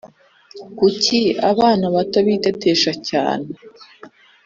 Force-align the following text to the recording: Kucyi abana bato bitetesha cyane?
Kucyi 0.77 1.21
abana 1.51 1.85
bato 1.95 2.17
bitetesha 2.27 2.91
cyane? 3.09 3.47